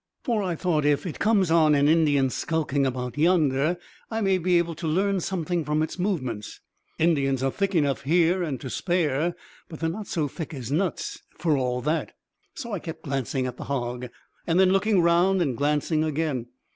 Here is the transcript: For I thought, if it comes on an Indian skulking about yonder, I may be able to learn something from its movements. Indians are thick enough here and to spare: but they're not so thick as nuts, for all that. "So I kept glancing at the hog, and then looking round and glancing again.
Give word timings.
For 0.23 0.41
I 0.41 0.55
thought, 0.55 0.83
if 0.83 1.05
it 1.05 1.19
comes 1.19 1.51
on 1.51 1.75
an 1.75 1.87
Indian 1.87 2.31
skulking 2.31 2.87
about 2.87 3.19
yonder, 3.19 3.77
I 4.09 4.19
may 4.21 4.39
be 4.39 4.57
able 4.57 4.73
to 4.73 4.87
learn 4.87 5.19
something 5.19 5.63
from 5.63 5.83
its 5.83 5.99
movements. 5.99 6.59
Indians 6.97 7.43
are 7.43 7.51
thick 7.51 7.75
enough 7.75 8.01
here 8.01 8.41
and 8.41 8.59
to 8.61 8.69
spare: 8.71 9.35
but 9.69 9.79
they're 9.79 9.91
not 9.91 10.07
so 10.07 10.27
thick 10.27 10.55
as 10.55 10.71
nuts, 10.71 11.19
for 11.37 11.55
all 11.55 11.81
that. 11.81 12.15
"So 12.55 12.71
I 12.73 12.79
kept 12.79 13.03
glancing 13.03 13.45
at 13.45 13.57
the 13.57 13.65
hog, 13.65 14.07
and 14.47 14.59
then 14.59 14.71
looking 14.71 15.01
round 15.03 15.39
and 15.39 15.55
glancing 15.55 16.03
again. 16.03 16.47